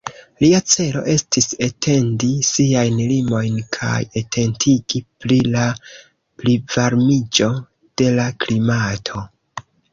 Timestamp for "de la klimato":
8.03-9.27